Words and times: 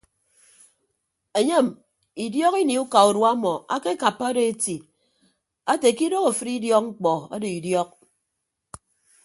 Enyem 1.39 1.67
idiok 2.25 2.55
ini 2.63 2.75
uka 2.83 2.99
urua 3.09 3.29
ọmọ 3.35 3.53
akekappa 3.75 4.25
odo 4.31 4.41
eti 4.51 4.75
ate 5.71 5.87
ke 5.97 6.03
idooho 6.07 6.27
afịd 6.31 6.49
idiọk 6.57 6.83
mkpọ 6.89 7.11
ado 7.33 7.47
idiọk. 7.57 7.89